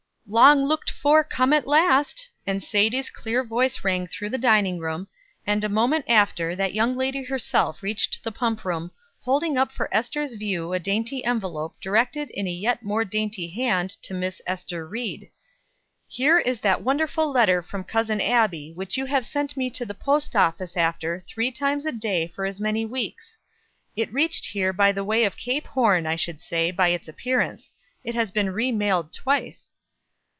"Long 0.27 0.63
looked 0.63 0.89
for, 0.89 1.25
come 1.25 1.51
at 1.51 1.67
last!" 1.67 2.29
and 2.47 2.63
Sadie's 2.63 3.09
clear 3.09 3.43
voice 3.43 3.83
rang 3.83 4.07
through 4.07 4.29
the 4.29 4.37
dining 4.37 4.79
room, 4.79 5.09
and 5.45 5.61
a 5.61 5.67
moment 5.67 6.05
after 6.07 6.55
that 6.55 6.73
young 6.73 6.95
lady 6.95 7.23
herself 7.23 7.83
reached 7.83 8.23
the 8.23 8.31
pump 8.31 8.63
room, 8.63 8.91
holding 9.19 9.57
up 9.57 9.73
for 9.73 9.93
Ester's 9.93 10.35
view 10.35 10.71
a 10.71 10.79
dainty 10.79 11.25
envelope, 11.25 11.75
directed 11.81 12.29
in 12.31 12.47
a 12.47 12.51
yet 12.51 12.81
more 12.81 13.03
dainty 13.03 13.49
hand 13.49 13.89
to 14.03 14.13
Miss 14.13 14.41
Ester 14.47 14.87
Ried. 14.87 15.29
"Here's 16.09 16.61
that 16.61 16.81
wonderful 16.81 17.29
letter 17.29 17.61
from 17.61 17.83
Cousin 17.83 18.21
Abbie 18.21 18.71
which 18.73 18.95
you 18.95 19.07
have 19.07 19.25
sent 19.25 19.57
me 19.57 19.69
to 19.71 19.85
the 19.85 19.93
post 19.93 20.33
office 20.33 20.77
after 20.77 21.19
three 21.19 21.51
times 21.51 21.85
a 21.85 21.91
day 21.91 22.27
for 22.33 22.45
as 22.45 22.61
many 22.61 22.85
weeks. 22.85 23.37
It 23.97 24.13
reached 24.13 24.45
here 24.47 24.71
by 24.71 24.93
the 24.93 25.03
way 25.03 25.25
of 25.25 25.35
Cape 25.35 25.67
Horn, 25.67 26.07
I 26.07 26.15
should 26.15 26.39
say, 26.39 26.71
by 26.71 26.87
its 26.87 27.09
appearance. 27.09 27.73
It 28.05 28.15
has 28.15 28.31
been 28.31 28.51
remailed 28.53 29.11
twice." 29.11 29.75